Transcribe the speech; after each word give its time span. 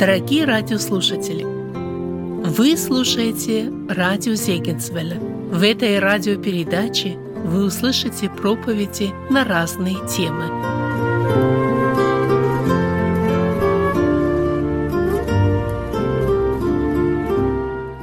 Дорогие 0.00 0.46
радиослушатели, 0.46 1.44
вы 1.44 2.74
слушаете 2.78 3.70
радио 3.86 4.32
Зегенсвелля. 4.32 5.20
В 5.20 5.62
этой 5.62 5.98
радиопередаче 5.98 7.18
вы 7.44 7.66
услышите 7.66 8.30
проповеди 8.30 9.12
на 9.28 9.44
разные 9.44 9.96
темы. 10.08 10.46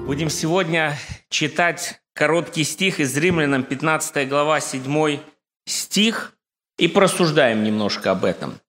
Будем 0.05 0.29
сегодня 0.29 0.95
читать 1.29 1.99
короткий 2.13 2.63
стих 2.63 2.99
из 2.99 3.17
Римлянам, 3.17 3.63
15 3.63 4.29
глава, 4.29 4.59
7 4.59 5.19
стих, 5.65 6.33
и 6.77 6.87
просуждаем 6.87 7.63
немножко 7.63 8.11
об 8.11 8.23
этом. 8.23 8.59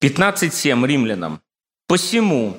15.7 0.00 0.86
Римлянам. 0.86 1.42
«Посему 1.92 2.56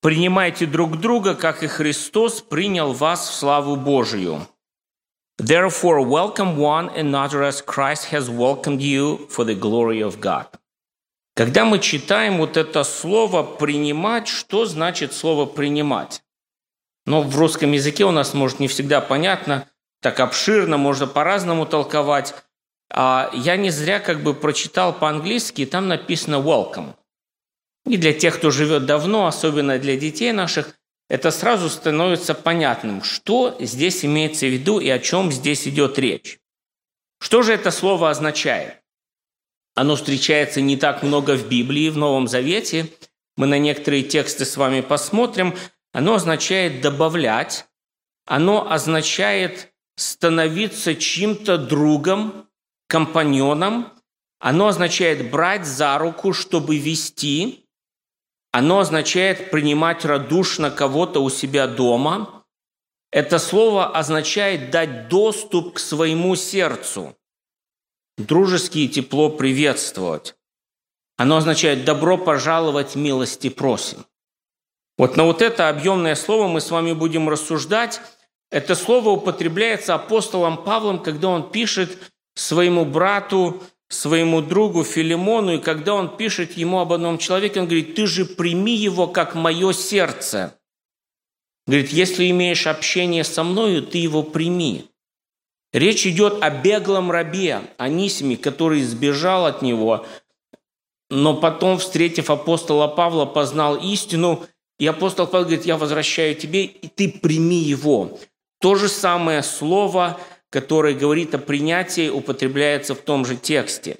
принимайте 0.00 0.64
друг 0.64 1.00
друга, 1.00 1.34
как 1.34 1.64
и 1.64 1.66
Христос 1.66 2.40
принял 2.40 2.92
вас 2.92 3.28
в 3.28 3.34
славу 3.34 3.74
Божию. 3.74 4.46
Therefore, 5.40 6.04
welcome 6.04 6.56
one 6.56 6.88
another 6.94 7.42
as 7.42 7.60
Christ 7.60 8.12
has 8.12 8.30
welcomed 8.30 8.80
you 8.80 9.28
for 9.28 9.44
the 9.44 9.58
glory 9.58 9.98
of 9.98 10.20
God». 10.20 10.46
Когда 11.34 11.64
мы 11.64 11.80
читаем 11.80 12.38
вот 12.38 12.56
это 12.56 12.84
слово 12.84 13.42
«принимать», 13.42 14.28
что 14.28 14.66
значит 14.66 15.12
слово 15.12 15.46
«принимать»? 15.46 16.22
Но 17.06 17.22
в 17.22 17.36
русском 17.36 17.72
языке 17.72 18.04
у 18.04 18.12
нас, 18.12 18.34
может, 18.34 18.60
не 18.60 18.68
всегда 18.68 19.00
понятно, 19.00 19.66
так 20.00 20.20
обширно, 20.20 20.76
можно 20.76 21.08
по-разному 21.08 21.66
толковать. 21.66 22.36
А 22.88 23.32
я 23.34 23.56
не 23.56 23.70
зря 23.70 23.98
как 23.98 24.22
бы 24.22 24.32
прочитал 24.32 24.92
по-английски, 24.92 25.66
там 25.66 25.88
написано 25.88 26.36
welcome. 26.36 26.94
И 27.90 27.96
для 27.96 28.12
тех, 28.12 28.36
кто 28.36 28.52
живет 28.52 28.86
давно, 28.86 29.26
особенно 29.26 29.76
для 29.76 29.96
детей 29.96 30.30
наших, 30.30 30.78
это 31.08 31.32
сразу 31.32 31.68
становится 31.68 32.34
понятным, 32.34 33.02
что 33.02 33.56
здесь 33.58 34.04
имеется 34.04 34.46
в 34.46 34.50
виду 34.50 34.78
и 34.78 34.88
о 34.88 35.00
чем 35.00 35.32
здесь 35.32 35.66
идет 35.66 35.98
речь. 35.98 36.38
Что 37.20 37.42
же 37.42 37.52
это 37.52 37.72
слово 37.72 38.10
означает? 38.10 38.76
Оно 39.74 39.96
встречается 39.96 40.60
не 40.60 40.76
так 40.76 41.02
много 41.02 41.36
в 41.36 41.48
Библии, 41.48 41.88
в 41.88 41.96
Новом 41.96 42.28
Завете. 42.28 42.86
Мы 43.36 43.48
на 43.48 43.58
некоторые 43.58 44.04
тексты 44.04 44.44
с 44.44 44.56
вами 44.56 44.82
посмотрим. 44.82 45.56
Оно 45.92 46.14
означает 46.14 46.80
добавлять, 46.82 47.66
оно 48.24 48.70
означает 48.70 49.72
становиться 49.96 50.94
чьим-то 50.94 51.58
другом, 51.58 52.46
компаньоном, 52.86 53.92
оно 54.38 54.68
означает 54.68 55.28
брать 55.28 55.66
за 55.66 55.98
руку, 55.98 56.32
чтобы 56.32 56.78
вести, 56.78 57.59
оно 58.52 58.80
означает 58.80 59.50
принимать 59.50 60.04
радушно 60.04 60.70
кого-то 60.70 61.22
у 61.22 61.30
себя 61.30 61.66
дома. 61.66 62.44
Это 63.12 63.38
слово 63.38 63.88
означает 63.96 64.70
дать 64.70 65.08
доступ 65.08 65.74
к 65.74 65.78
своему 65.78 66.36
сердцу, 66.36 67.16
дружески 68.18 68.78
и 68.78 68.88
тепло 68.88 69.30
приветствовать. 69.30 70.36
Оно 71.16 71.36
означает 71.36 71.84
«добро 71.84 72.16
пожаловать, 72.16 72.94
милости 72.94 73.50
просим». 73.50 74.06
Вот 74.96 75.16
на 75.16 75.24
вот 75.24 75.42
это 75.42 75.68
объемное 75.68 76.14
слово 76.14 76.48
мы 76.48 76.60
с 76.60 76.70
вами 76.70 76.92
будем 76.92 77.28
рассуждать. 77.28 78.00
Это 78.50 78.74
слово 78.74 79.10
употребляется 79.10 79.94
апостолом 79.94 80.62
Павлом, 80.62 81.02
когда 81.02 81.28
он 81.28 81.50
пишет 81.50 82.12
своему 82.34 82.84
брату, 82.84 83.62
своему 83.90 84.40
другу 84.40 84.84
Филимону, 84.84 85.56
и 85.56 85.58
когда 85.58 85.94
он 85.94 86.16
пишет 86.16 86.56
ему 86.56 86.78
об 86.80 86.94
одном 86.94 87.18
человеке, 87.18 87.60
он 87.60 87.66
говорит, 87.66 87.94
ты 87.94 88.06
же 88.06 88.24
прими 88.24 88.74
его 88.74 89.06
как 89.06 89.34
мое 89.34 89.72
сердце. 89.72 90.56
Говорит, 91.66 91.90
если 91.90 92.30
имеешь 92.30 92.66
общение 92.66 93.24
со 93.24 93.44
мною, 93.44 93.82
ты 93.82 93.98
его 93.98 94.22
прими. 94.22 94.86
Речь 95.72 96.06
идет 96.06 96.42
о 96.42 96.50
беглом 96.50 97.10
рабе, 97.10 97.60
Анисиме, 97.76 98.36
который 98.38 98.82
сбежал 98.82 99.44
от 99.44 99.60
него, 99.60 100.06
но 101.10 101.34
потом, 101.34 101.78
встретив 101.78 102.30
апостола 102.30 102.88
Павла, 102.88 103.26
познал 103.26 103.76
истину– 103.76 104.46
и 104.80 104.86
апостол 104.86 105.26
Павел 105.26 105.44
говорит, 105.44 105.66
я 105.66 105.76
возвращаю 105.76 106.34
тебе, 106.34 106.64
и 106.64 106.88
ты 106.88 107.10
прими 107.10 107.58
его. 107.58 108.18
То 108.60 108.74
же 108.76 108.88
самое 108.88 109.42
слово, 109.42 110.18
которое 110.50 110.94
говорит 110.94 111.34
о 111.34 111.38
принятии, 111.38 112.08
употребляется 112.08 112.94
в 112.94 112.98
том 112.98 113.24
же 113.24 113.36
тексте. 113.36 113.98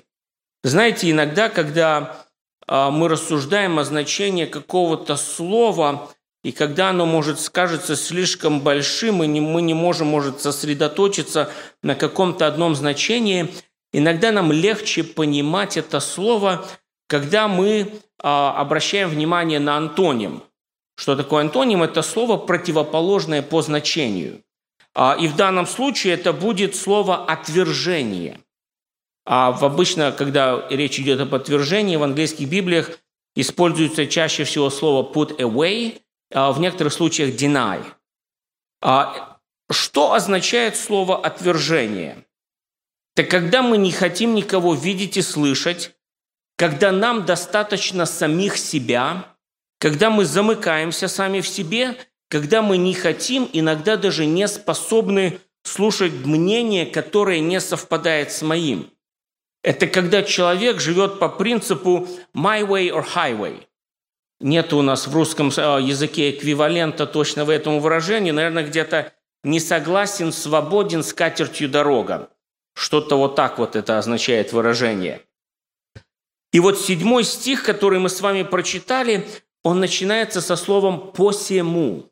Знаете, 0.63 1.11
иногда, 1.11 1.49
когда 1.49 2.27
а, 2.67 2.91
мы 2.91 3.09
рассуждаем 3.09 3.79
о 3.79 3.85
значении 3.85 4.45
какого-то 4.45 5.17
слова, 5.17 6.11
и 6.43 6.53
когда 6.53 6.91
оно 6.91 7.07
может 7.07 7.41
скажется 7.41 7.97
слишком 7.97 8.61
большим, 8.61 9.23
и 9.23 9.41
мы 9.41 9.63
не 9.63 9.75
можем, 9.75 10.09
может, 10.09 10.41
сосредоточиться 10.41 11.51
на 11.83 11.95
каком-то 11.95 12.47
одном 12.47 12.75
значении, 12.75 13.55
иногда 13.93 14.33
нам 14.33 14.53
легче 14.53 15.05
понимать 15.05 15.77
это 15.77 16.01
слово, 16.01 16.67
когда 17.09 17.49
мы 17.49 17.93
а, 18.23 18.55
обращаем 18.61 19.09
внимание 19.09 19.59
на 19.59 19.77
антоним– 19.77 20.43
что 21.01 21.17
такое 21.17 21.41
антоним? 21.41 21.83
Это 21.83 22.03
слово 22.03 22.37
противоположное 22.37 23.41
по 23.41 23.63
значению. 23.63 24.43
А, 24.95 25.17
и 25.19 25.29
в 25.29 25.37
данном 25.37 25.67
случае 25.67 26.15
это 26.15 26.33
будет 26.33 26.75
слово 26.75 27.25
«отвержение». 27.25 28.41
А 29.25 29.49
обычно, 29.49 30.13
когда 30.13 30.67
речь 30.71 30.99
идет 30.99 31.21
об 31.21 31.35
отвержении, 31.35 31.97
в 31.97 32.03
английских 32.03 32.49
библиях 32.49 32.99
используется 33.37 34.07
чаще 34.07 34.45
всего 34.45 34.71
слово 34.71 35.13
put 35.13 35.37
away, 35.39 36.01
а 36.33 36.53
в 36.53 36.61
некоторых 36.61 36.93
случаях 36.93 37.35
deny. 37.35 37.85
А 38.83 39.39
что 39.71 40.15
означает 40.15 40.77
слово 40.77 41.25
отвержение? 41.25 42.25
Это 43.15 43.29
когда 43.29 43.63
мы 43.63 43.77
не 43.77 43.93
хотим 43.93 44.35
никого 44.35 44.75
видеть 44.75 45.17
и 45.17 45.23
слышать, 45.23 45.95
когда 46.57 46.91
нам 46.91 47.25
достаточно 47.25 48.07
самих 48.07 48.57
себя, 48.57 49.37
когда 49.79 50.11
мы 50.11 50.25
замыкаемся 50.25 51.09
сами 51.09 51.41
в 51.41 51.49
себе, 51.49 51.97
когда 52.31 52.63
мы 52.63 52.77
не 52.77 52.95
хотим, 52.95 53.51
иногда 53.53 53.97
даже 53.97 54.25
не 54.25 54.47
способны 54.47 55.41
слушать 55.65 56.13
мнение, 56.25 56.87
которое 56.87 57.41
не 57.41 57.61
совпадает 57.61 58.31
с 58.31 58.43
моим. 58.43 58.89
Это 59.63 59.89
когда 59.89 60.23
человек 60.23 60.81
живет 60.81 61.19
по 61.19 61.29
принципу 61.29 62.09
«my 62.35 62.67
way 62.67 62.89
or 62.89 63.05
highway». 63.05 63.65
Нет 64.39 64.73
у 64.73 64.81
нас 64.81 65.07
в 65.07 65.15
русском 65.15 65.49
э, 65.49 65.83
языке 65.83 66.31
эквивалента 66.31 67.05
точного 67.07 67.51
этому 67.51 67.81
выражению. 67.81 68.33
Наверное, 68.33 68.65
где-то 68.65 69.13
«не 69.43 69.59
согласен, 69.59 70.33
свободен, 70.33 71.03
с 71.03 71.13
катертью 71.13 71.69
дорога». 71.69 72.31
Что-то 72.75 73.19
вот 73.19 73.35
так 73.35 73.59
вот 73.59 73.75
это 73.75 73.99
означает 73.99 74.53
выражение. 74.53 75.21
И 76.53 76.61
вот 76.61 76.81
седьмой 76.81 77.25
стих, 77.25 77.65
который 77.65 77.99
мы 77.99 78.09
с 78.09 78.21
вами 78.21 78.45
прочитали, 78.45 79.27
он 79.63 79.81
начинается 79.81 80.41
со 80.41 80.55
словом 80.55 81.11
«посему», 81.13 82.10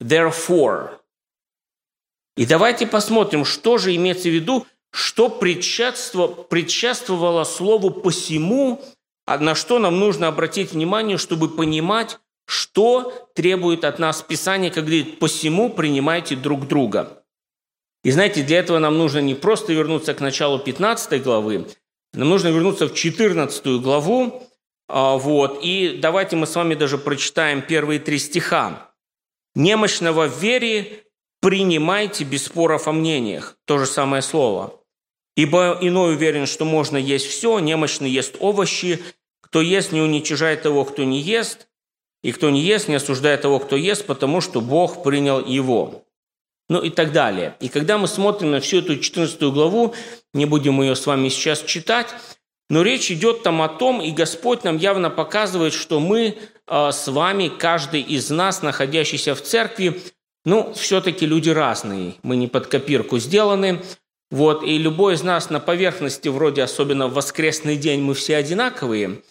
«therefore». 0.00 0.90
И 2.36 2.46
давайте 2.46 2.86
посмотрим, 2.86 3.44
что 3.44 3.78
же 3.78 3.94
имеется 3.96 4.28
в 4.28 4.32
виду, 4.32 4.66
что 4.92 5.28
предшествовало, 5.28 7.44
слову 7.44 7.90
«посему», 7.90 8.80
а 9.26 9.38
на 9.38 9.54
что 9.54 9.78
нам 9.78 9.98
нужно 9.98 10.28
обратить 10.28 10.72
внимание, 10.72 11.18
чтобы 11.18 11.48
понимать, 11.48 12.18
что 12.46 13.28
требует 13.34 13.84
от 13.84 13.98
нас 13.98 14.22
Писание, 14.22 14.70
как 14.70 14.84
говорит 14.84 15.18
«посему 15.18 15.70
принимайте 15.70 16.36
друг 16.36 16.66
друга». 16.66 17.22
И 18.04 18.10
знаете, 18.10 18.42
для 18.42 18.60
этого 18.60 18.78
нам 18.78 18.96
нужно 18.96 19.18
не 19.18 19.34
просто 19.34 19.72
вернуться 19.72 20.14
к 20.14 20.20
началу 20.20 20.58
15 20.58 21.22
главы, 21.22 21.66
нам 22.14 22.28
нужно 22.28 22.48
вернуться 22.48 22.86
в 22.86 22.94
14 22.94 23.80
главу, 23.80 24.48
а, 24.88 25.16
вот. 25.16 25.60
И 25.62 25.98
давайте 26.00 26.36
мы 26.36 26.46
с 26.46 26.56
вами 26.56 26.74
даже 26.74 26.96
прочитаем 26.96 27.60
первые 27.60 28.00
три 28.00 28.18
стиха. 28.18 28.87
«Немощного 29.54 30.28
в 30.28 30.38
вере 30.38 31.04
принимайте 31.40 32.24
без 32.24 32.44
споров 32.44 32.88
о 32.88 32.92
мнениях». 32.92 33.56
То 33.64 33.78
же 33.78 33.86
самое 33.86 34.22
слово. 34.22 34.80
«Ибо 35.36 35.78
иной 35.80 36.14
уверен, 36.14 36.46
что 36.46 36.64
можно 36.64 36.96
есть 36.96 37.26
все, 37.26 37.58
немощный 37.58 38.10
ест 38.10 38.36
овощи, 38.40 39.02
кто 39.40 39.60
ест, 39.60 39.92
не 39.92 40.00
уничижает 40.00 40.62
того, 40.62 40.84
кто 40.84 41.04
не 41.04 41.20
ест, 41.20 41.68
и 42.22 42.32
кто 42.32 42.50
не 42.50 42.60
ест, 42.60 42.88
не 42.88 42.96
осуждает 42.96 43.42
того, 43.42 43.58
кто 43.60 43.76
ест, 43.76 44.06
потому 44.06 44.40
что 44.40 44.60
Бог 44.60 45.02
принял 45.02 45.44
его». 45.44 46.04
Ну 46.68 46.82
и 46.82 46.90
так 46.90 47.12
далее. 47.12 47.56
И 47.60 47.68
когда 47.68 47.96
мы 47.96 48.06
смотрим 48.06 48.50
на 48.50 48.60
всю 48.60 48.78
эту 48.78 48.98
14 48.98 49.40
главу, 49.44 49.94
не 50.34 50.44
будем 50.44 50.80
ее 50.82 50.94
с 50.94 51.06
вами 51.06 51.30
сейчас 51.30 51.62
читать, 51.62 52.08
но 52.68 52.82
речь 52.82 53.10
идет 53.10 53.42
там 53.42 53.62
о 53.62 53.68
том, 53.68 54.02
и 54.02 54.10
Господь 54.10 54.64
нам 54.64 54.76
явно 54.76 55.08
показывает, 55.08 55.72
что 55.72 56.00
мы 56.00 56.38
с 56.68 57.08
вами, 57.08 57.48
каждый 57.48 58.00
из 58.02 58.30
нас, 58.30 58.62
находящийся 58.62 59.34
в 59.34 59.42
церкви, 59.42 60.00
ну, 60.44 60.72
все-таки 60.74 61.26
люди 61.26 61.50
разные. 61.50 62.14
Мы 62.22 62.36
не 62.36 62.46
под 62.46 62.66
копирку 62.66 63.18
сделаны. 63.18 63.82
Вот, 64.30 64.62
и 64.62 64.76
любой 64.76 65.14
из 65.14 65.22
нас 65.22 65.48
на 65.48 65.58
поверхности, 65.58 66.28
вроде 66.28 66.62
особенно 66.62 67.08
в 67.08 67.14
воскресный 67.14 67.76
день, 67.76 68.02
мы 68.02 68.14
все 68.14 68.36
одинаковые. 68.36 69.22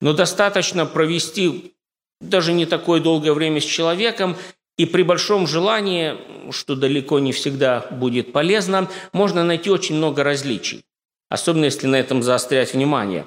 Но 0.00 0.12
достаточно 0.12 0.86
провести 0.86 1.74
даже 2.20 2.52
не 2.52 2.66
такое 2.66 3.00
долгое 3.00 3.32
время 3.32 3.60
с 3.60 3.64
человеком, 3.64 4.36
и 4.78 4.84
при 4.84 5.02
большом 5.02 5.46
желании, 5.46 6.14
что 6.50 6.76
далеко 6.76 7.18
не 7.18 7.32
всегда 7.32 7.86
будет 7.90 8.32
полезно, 8.32 8.88
можно 9.12 9.42
найти 9.42 9.70
очень 9.70 9.96
много 9.96 10.22
различий, 10.22 10.84
особенно 11.28 11.64
если 11.64 11.86
на 11.86 11.96
этом 11.96 12.22
заострять 12.22 12.74
внимание. 12.74 13.24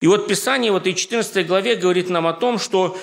И 0.00 0.06
вот 0.06 0.28
Писание 0.28 0.72
в 0.72 0.76
этой 0.76 0.94
14 0.94 1.46
главе 1.46 1.76
говорит 1.76 2.08
нам 2.08 2.26
о 2.26 2.32
том, 2.32 2.58
что 2.58 2.96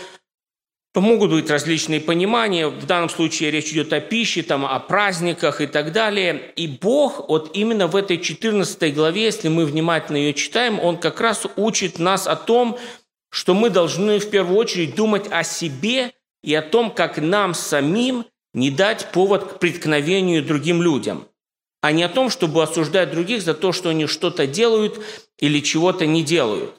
могут 0.95 1.31
быть 1.31 1.49
различные 1.49 2.01
понимания. 2.01 2.67
В 2.67 2.85
данном 2.85 3.09
случае 3.09 3.51
речь 3.51 3.71
идет 3.71 3.93
о 3.93 3.99
пище, 3.99 4.43
там, 4.43 4.65
о 4.65 4.79
праздниках 4.79 5.61
и 5.61 5.67
так 5.67 5.91
далее. 5.91 6.51
И 6.55 6.67
Бог 6.67 7.29
вот 7.29 7.55
именно 7.55 7.87
в 7.87 7.95
этой 7.95 8.17
14 8.17 8.93
главе, 8.93 9.25
если 9.25 9.47
мы 9.47 9.65
внимательно 9.65 10.17
ее 10.17 10.33
читаем, 10.33 10.79
Он 10.79 10.97
как 10.97 11.21
раз 11.21 11.45
учит 11.55 11.99
нас 11.99 12.27
о 12.27 12.35
том, 12.35 12.77
что 13.29 13.53
мы 13.53 13.69
должны 13.69 14.19
в 14.19 14.29
первую 14.29 14.57
очередь 14.57 14.95
думать 14.95 15.27
о 15.29 15.43
себе 15.43 16.13
и 16.43 16.53
о 16.55 16.61
том, 16.61 16.91
как 16.91 17.17
нам 17.17 17.53
самим 17.53 18.25
не 18.53 18.71
дать 18.71 19.11
повод 19.11 19.43
к 19.53 19.59
преткновению 19.59 20.43
другим 20.43 20.81
людям, 20.81 21.27
а 21.81 21.91
не 21.91 22.03
о 22.03 22.09
том, 22.09 22.29
чтобы 22.29 22.63
осуждать 22.63 23.11
других 23.11 23.41
за 23.41 23.53
то, 23.53 23.71
что 23.71 23.89
они 23.89 24.07
что-то 24.07 24.47
делают 24.47 24.99
или 25.37 25.59
чего-то 25.59 26.05
не 26.07 26.23
делают. 26.23 26.76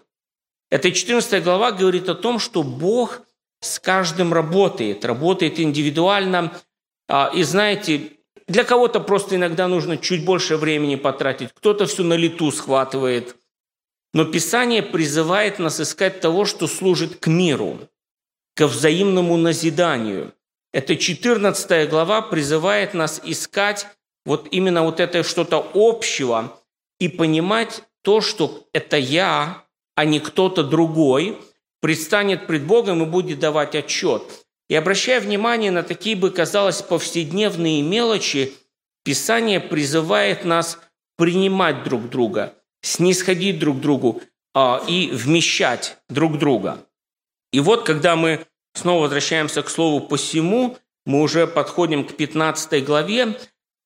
Эта 0.70 0.92
14 0.92 1.42
глава 1.42 1.72
говорит 1.72 2.08
о 2.08 2.14
том, 2.14 2.38
что 2.38 2.62
Бог 2.62 3.22
с 3.60 3.78
каждым 3.78 4.32
работает, 4.32 5.04
работает 5.04 5.58
индивидуально. 5.58 6.52
А, 7.08 7.30
и 7.34 7.42
знаете, 7.42 8.12
для 8.46 8.64
кого-то 8.64 9.00
просто 9.00 9.36
иногда 9.36 9.66
нужно 9.66 9.96
чуть 9.96 10.24
больше 10.24 10.56
времени 10.56 10.96
потратить, 10.96 11.52
кто-то 11.54 11.86
все 11.86 12.02
на 12.02 12.14
лету 12.14 12.52
схватывает. 12.52 13.36
Но 14.12 14.24
Писание 14.24 14.82
призывает 14.82 15.58
нас 15.58 15.80
искать 15.80 16.20
того, 16.20 16.44
что 16.44 16.66
служит 16.66 17.16
к 17.16 17.26
миру 17.26 17.78
ко 18.54 18.66
взаимному 18.66 19.36
назиданию. 19.36 20.34
Эта 20.72 20.96
14 20.96 21.88
глава 21.88 22.22
призывает 22.22 22.94
нас 22.94 23.20
искать 23.24 23.86
вот 24.24 24.48
именно 24.50 24.82
вот 24.82 25.00
это 25.00 25.22
что-то 25.22 25.70
общего 25.74 26.58
и 26.98 27.08
понимать 27.08 27.82
то, 28.02 28.20
что 28.20 28.66
это 28.72 28.96
я, 28.96 29.64
а 29.98 30.04
не 30.04 30.20
кто-то 30.20 30.62
другой, 30.62 31.40
предстанет 31.80 32.46
пред 32.46 32.62
Богом 32.62 33.02
и 33.02 33.04
будет 33.04 33.40
давать 33.40 33.74
отчет. 33.74 34.22
И 34.68 34.76
обращая 34.76 35.20
внимание 35.20 35.72
на 35.72 35.82
такие 35.82 36.14
бы, 36.14 36.30
казалось, 36.30 36.82
повседневные 36.82 37.82
мелочи, 37.82 38.52
Писание 39.02 39.58
призывает 39.58 40.44
нас 40.44 40.78
принимать 41.16 41.82
друг 41.82 42.10
друга, 42.10 42.54
снисходить 42.80 43.58
друг 43.58 43.80
другу 43.80 44.22
а, 44.54 44.84
и 44.86 45.08
вмещать 45.10 45.98
друг 46.08 46.38
друга. 46.38 46.86
И 47.52 47.58
вот, 47.58 47.84
когда 47.84 48.14
мы 48.14 48.46
снова 48.74 49.02
возвращаемся 49.02 49.64
к 49.64 49.68
слову 49.68 49.98
«посему», 50.06 50.78
мы 51.06 51.22
уже 51.22 51.48
подходим 51.48 52.04
к 52.04 52.16
15 52.16 52.84
главе, 52.84 53.36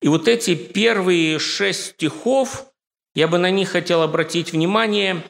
и 0.03 0.09
вот 0.09 0.29
эти 0.29 0.57
первые 0.57 1.39
шесть 1.39 1.93
стихов, 1.93 2.67
я 3.15 3.29
бы 3.29 3.39
на 3.39 3.49
них 3.49 3.71
хотел 3.71 4.03
обратить 4.03 4.53
внимание, 4.53 5.25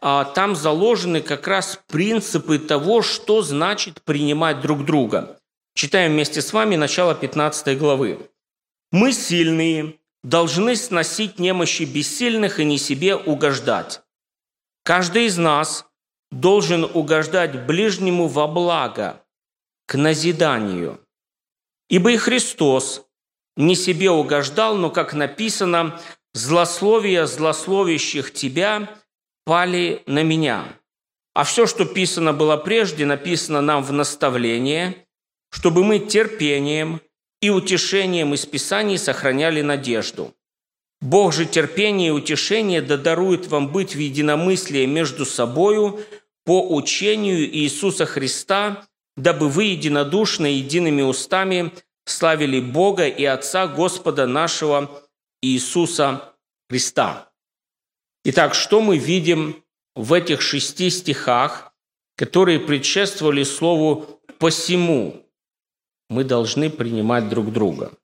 там 0.00 0.54
заложены 0.54 1.22
как 1.22 1.46
раз 1.46 1.80
принципы 1.86 2.58
того, 2.58 3.02
что 3.02 3.42
значит 3.42 4.02
принимать 4.02 4.60
друг 4.60 4.84
друга. 4.84 5.38
Читаем 5.74 6.12
вместе 6.12 6.42
с 6.42 6.52
вами 6.52 6.76
начало 6.76 7.14
15 7.14 7.78
главы. 7.78 8.30
«Мы 8.92 9.12
сильные, 9.12 9.98
должны 10.22 10.74
сносить 10.76 11.38
немощи 11.38 11.84
бессильных 11.84 12.60
и 12.60 12.64
не 12.64 12.78
себе 12.78 13.14
угождать. 13.14 14.02
Каждый 14.82 15.26
из 15.26 15.38
нас 15.38 15.86
должен 16.30 16.84
угождать 16.84 17.66
ближнему 17.66 18.26
во 18.26 18.46
благо, 18.46 19.22
к 19.86 19.96
назиданию. 19.96 21.00
Ибо 21.88 22.12
и 22.12 22.16
Христос 22.16 23.06
не 23.56 23.76
себе 23.76 24.10
угождал, 24.10 24.76
но, 24.76 24.90
как 24.90 25.14
написано, 25.14 26.00
«Злословия 26.34 27.24
злословящих 27.26 28.32
тебя 28.32 28.88
пали 29.46 30.02
на 30.06 30.22
меня». 30.22 30.76
А 31.36 31.44
все, 31.44 31.66
что 31.66 31.84
писано 31.84 32.32
было 32.32 32.56
прежде, 32.56 33.04
написано 33.04 33.60
нам 33.60 33.82
в 33.82 33.92
наставление, 33.92 35.06
чтобы 35.50 35.84
мы 35.84 35.98
терпением 35.98 37.00
и 37.42 37.50
утешением 37.50 38.32
из 38.32 38.46
Писаний 38.46 38.98
сохраняли 38.98 39.60
надежду. 39.60 40.34
Бог 41.02 41.34
же 41.34 41.44
терпение 41.44 42.08
и 42.08 42.12
утешение 42.12 42.80
да 42.80 42.96
дарует 42.96 43.48
вам 43.48 43.68
быть 43.68 43.94
в 43.94 43.98
единомыслии 43.98 44.86
между 44.86 45.26
собою 45.26 46.00
по 46.46 46.74
учению 46.74 47.44
Иисуса 47.54 48.06
Христа, 48.06 48.86
дабы 49.16 49.50
вы 49.50 49.64
единодушно 49.64 50.46
едиными 50.46 51.02
устами 51.02 51.70
славили 52.06 52.60
Бога 52.60 53.08
и 53.08 53.24
Отца 53.24 53.66
Господа 53.66 54.26
нашего 54.26 55.02
Иисуса 55.42 56.32
Христа. 56.70 57.25
Итак, 58.28 58.54
что 58.54 58.80
мы 58.80 58.98
видим 58.98 59.62
в 59.94 60.12
этих 60.12 60.40
шести 60.40 60.90
стихах, 60.90 61.72
которые 62.16 62.60
предшествовали 62.60 63.44
слову 63.44 64.20
«посему»? 64.38 65.22
Мы 66.08 66.24
должны 66.24 66.70
принимать 66.70 67.28
друг 67.28 67.52
друга– 67.52 67.92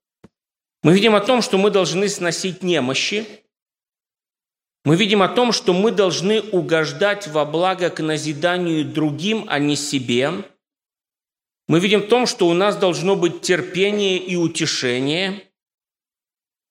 мы 0.83 0.95
видим 0.95 1.15
о 1.15 1.21
том, 1.21 1.43
что 1.43 1.59
мы 1.59 1.71
должны 1.71 2.09
сносить 2.09 2.63
немощи. 2.63 3.25
Мы 4.85 4.97
видим 4.97 5.23
о 5.23 5.29
том, 5.29 5.53
что 5.53 5.73
мы 5.73 5.93
должны 5.93 6.41
угождать 6.41 7.29
во 7.29 7.45
благо 7.45 7.89
к 7.89 8.03
назиданию 8.03 8.85
другим, 8.85 9.47
а 9.49 9.61
не 9.61 9.77
себе. 9.77 10.33
Мы 11.69 11.79
видим 11.79 12.01
в 12.01 12.09
том, 12.09 12.27
что 12.27 12.49
у 12.49 12.53
нас 12.53 12.77
должно 12.77 13.15
быть 13.15 13.43
терпение 13.43 14.19
и 14.19 14.35
утешение. 14.35 15.45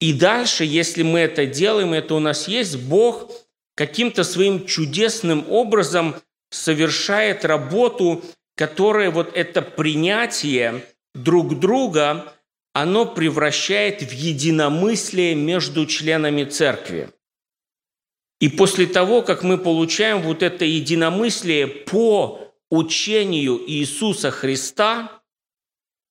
И 0.01 0.11
дальше, 0.11 0.65
если 0.65 1.03
мы 1.03 1.19
это 1.19 1.45
делаем, 1.45 1.93
это 1.93 2.15
у 2.15 2.19
нас 2.19 2.49
есть, 2.49 2.77
Бог 2.77 3.31
каким-то 3.75 4.23
своим 4.23 4.65
чудесным 4.65 5.45
образом 5.49 6.15
совершает 6.49 7.45
работу, 7.45 8.23
которая 8.55 9.11
вот 9.11 9.35
это 9.35 9.61
принятие 9.61 10.85
друг 11.13 11.59
друга– 11.59 12.33
оно 12.73 13.05
превращает 13.05 14.01
в 14.01 14.11
единомыслие 14.11 15.35
между 15.35 15.85
членами 15.85 16.45
церкви. 16.45 17.09
И 18.39 18.49
после 18.49 18.87
того, 18.87 19.21
как 19.21 19.43
мы 19.43 19.57
получаем 19.57 20.21
вот 20.21 20.41
это 20.41 20.65
единомыслие 20.65 21.67
по 21.67 22.39
учению 22.69 23.61
Иисуса 23.67 24.31
Христа, 24.31 25.21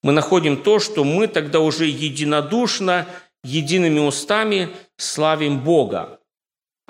мы 0.03 0.13
находим 0.13 0.63
то, 0.63 0.79
что 0.79 1.03
мы 1.03 1.27
тогда 1.27 1.61
уже 1.61 1.87
единодушно, 1.87 3.07
едиными 3.43 3.99
устами 3.99 4.69
славим 4.97 5.61
Бога. 5.61 6.20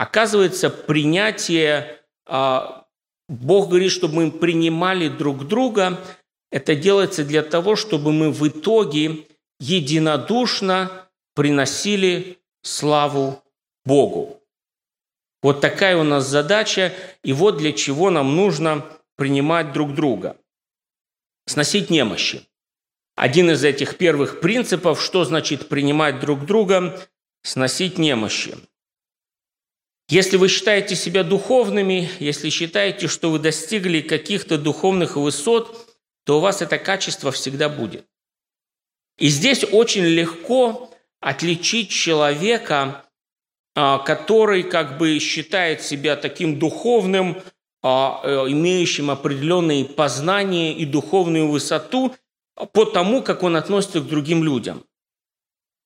Оказывается, 0.01 0.71
принятие, 0.71 2.01
а, 2.27 2.87
Бог 3.29 3.69
говорит, 3.69 3.93
чтобы 3.93 4.15
мы 4.15 4.31
принимали 4.31 5.09
друг 5.09 5.47
друга, 5.47 6.01
это 6.51 6.75
делается 6.75 7.23
для 7.23 7.43
того, 7.43 7.77
чтобы 7.77 8.11
мы 8.11 8.31
в 8.31 8.49
итоге 8.49 9.27
единодушно 9.59 11.07
приносили 11.35 12.39
славу 12.63 13.43
Богу. 13.85 14.41
Вот 15.43 15.61
такая 15.61 15.99
у 15.99 16.03
нас 16.03 16.27
задача, 16.27 16.95
и 17.23 17.35
вот 17.35 17.59
для 17.59 17.75
чего 17.75 18.09
нам 18.09 18.35
нужно 18.35 18.87
принимать 19.17 19.75
друг 19.75 19.95
друга. 19.95 20.39
Сносить 21.47 21.91
немощи. 21.91 22.49
Один 23.17 23.51
из 23.51 23.63
этих 23.65 23.99
первых 23.99 24.41
принципов, 24.41 25.03
что 25.03 25.25
значит 25.25 25.69
принимать 25.69 26.21
друг 26.21 26.47
друга, 26.47 26.99
сносить 27.43 27.99
немощи. 27.99 28.57
Если 30.11 30.37
вы 30.37 30.49
считаете 30.49 30.97
себя 30.97 31.23
духовными, 31.23 32.11
если 32.19 32.51
считаете, 32.51 33.07
что 33.07 33.31
вы 33.31 33.39
достигли 33.39 34.01
каких-то 34.01 34.59
духовных 34.59 35.15
высот, 35.15 35.89
то 36.25 36.39
у 36.39 36.41
вас 36.41 36.63
это 36.63 36.79
качество 36.79 37.31
всегда 37.31 37.69
будет. 37.69 38.05
И 39.19 39.29
здесь 39.29 39.65
очень 39.71 40.03
легко 40.03 40.91
отличить 41.21 41.91
человека, 41.91 43.05
а, 43.77 43.99
который 43.99 44.65
как 44.65 44.99
бы 44.99 45.17
считает 45.21 45.81
себя 45.81 46.17
таким 46.17 46.59
духовным, 46.59 47.41
а, 47.83 48.21
э, 48.25 48.51
имеющим 48.51 49.11
определенные 49.13 49.85
познания 49.85 50.73
и 50.73 50.85
духовную 50.87 51.49
высоту 51.49 52.17
по 52.73 52.85
тому, 52.85 53.23
как 53.23 53.45
он 53.45 53.55
относится 53.55 54.01
к 54.01 54.09
другим 54.09 54.43
людям. 54.43 54.83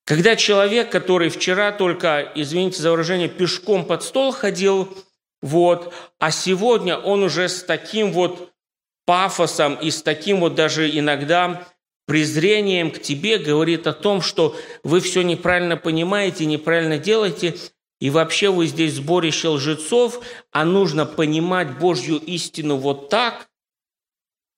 Когда 0.04 0.36
человек, 0.36 0.90
который 0.90 1.30
вчера 1.30 1.72
только, 1.72 2.30
извините 2.34 2.82
за 2.82 2.90
выражение, 2.90 3.28
пешком 3.28 3.86
под 3.86 4.02
стол 4.02 4.32
ходил, 4.32 4.96
вот, 5.40 5.94
а 6.18 6.30
сегодня 6.30 6.96
он 6.96 7.22
уже 7.22 7.48
с 7.48 7.62
таким 7.62 8.12
вот 8.12 8.52
пафосом 9.06 9.74
и 9.74 9.90
с 9.90 10.02
таким 10.02 10.40
вот 10.40 10.54
даже 10.54 10.90
иногда 10.90 11.66
презрением 12.06 12.90
к 12.90 13.00
тебе 13.00 13.38
говорит 13.38 13.86
о 13.86 13.94
том, 13.94 14.20
что 14.20 14.56
вы 14.82 15.00
все 15.00 15.22
неправильно 15.22 15.76
понимаете, 15.76 16.44
неправильно 16.44 16.98
делаете, 16.98 17.56
и 18.00 18.10
вообще 18.10 18.50
вы 18.50 18.66
здесь 18.66 18.94
сборище 18.94 19.48
лжецов, 19.48 20.22
а 20.52 20.64
нужно 20.64 21.06
понимать 21.06 21.78
Божью 21.78 22.18
истину 22.18 22.76
вот 22.76 23.08
так, 23.08 23.48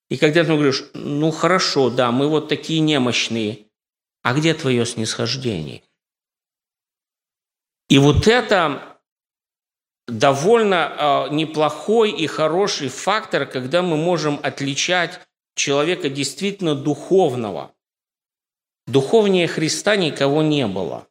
И 0.09 0.17
когда 0.17 0.45
ты 0.45 0.53
говоришь, 0.53 0.85
ну 0.95 1.31
хорошо, 1.31 1.91
да, 1.91 2.13
мы 2.13 2.29
вот 2.29 2.49
такие 2.49 2.81
немощные, 2.81 3.66
а 4.27 4.35
где 4.35 4.55
твое 4.55 4.85
снисхождение? 4.85 5.85
И 7.89 7.99
вот 7.99 8.27
это 8.27 8.99
довольно 10.09 11.29
э, 11.31 11.33
неплохой 11.33 12.11
и 12.11 12.27
хороший 12.27 12.89
фактор, 12.89 13.47
когда 13.47 13.83
мы 13.83 13.97
можем 13.97 14.41
отличать 14.43 15.21
человека 15.55 16.09
действительно 16.09 16.75
духовного. 16.75 17.73
Духовнее 18.89 19.47
Христа 19.47 19.95
никого 19.95 20.43
не 20.43 20.67
было. 20.67 21.07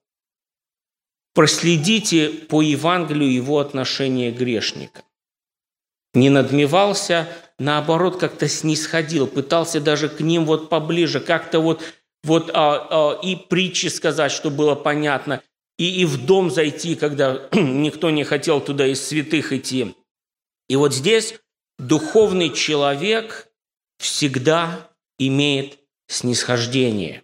Проследите 1.33 2.27
по 2.27 2.61
Евангелию 2.61 3.31
его 3.31 3.59
отношение 3.59 4.31
грешника. 4.31 5.03
Не 6.13 6.29
надмевался, 6.29 7.29
наоборот, 7.59 8.19
как-то 8.19 8.49
снисходил, 8.49 9.25
пытался 9.25 9.79
даже 9.79 10.09
к 10.09 10.19
ним 10.19 10.43
вот 10.45 10.67
поближе, 10.67 11.21
как-то 11.21 11.61
вот, 11.61 11.81
вот 12.25 12.49
а, 12.53 12.87
а, 12.89 13.19
и 13.21 13.35
притчи 13.35 13.87
сказать, 13.87 14.31
чтобы 14.31 14.57
было 14.57 14.75
понятно, 14.75 15.41
и, 15.77 16.01
и 16.01 16.05
в 16.05 16.25
дом 16.25 16.49
зайти, 16.49 16.95
когда 16.95 17.47
никто 17.53 18.09
не 18.09 18.23
хотел 18.23 18.61
туда 18.61 18.87
из 18.87 19.05
святых 19.05 19.53
идти. 19.53 19.95
И 20.67 20.75
вот 20.75 20.93
здесь 20.93 21.35
духовный 21.77 22.51
человек 22.51 23.47
всегда 23.99 24.89
имеет 25.19 25.77
снисхождение. 26.07 27.23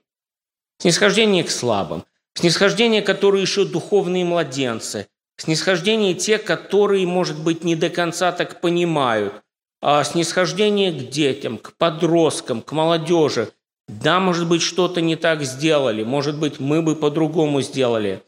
Снисхождение 0.79 1.43
к 1.43 1.51
слабым. 1.51 2.05
Снисхождение, 2.33 3.01
которые 3.01 3.41
еще 3.41 3.65
духовные 3.65 4.25
младенцы. 4.25 5.07
Снисхождение 5.37 6.13
те, 6.13 6.37
которые, 6.37 7.05
может 7.07 7.41
быть, 7.41 7.63
не 7.63 7.75
до 7.75 7.89
конца 7.89 8.31
так 8.31 8.61
понимают. 8.61 9.41
А 9.81 10.03
снисхождение 10.03 10.91
к 10.91 11.09
детям, 11.09 11.57
к 11.57 11.75
подросткам, 11.77 12.61
к 12.61 12.71
молодежи. 12.71 13.51
Да, 13.87 14.19
может 14.19 14.47
быть, 14.47 14.61
что-то 14.61 15.01
не 15.01 15.15
так 15.15 15.43
сделали. 15.43 16.03
Может 16.03 16.37
быть, 16.39 16.59
мы 16.59 16.81
бы 16.81 16.95
по-другому 16.95 17.61
сделали. 17.61 18.23